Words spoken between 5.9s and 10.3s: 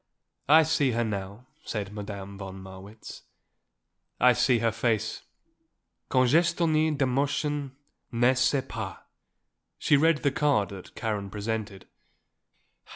congestionnée d'émotion, n'est ce pas." She read